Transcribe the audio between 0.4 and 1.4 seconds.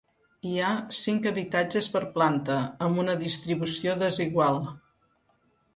Hi ha cinc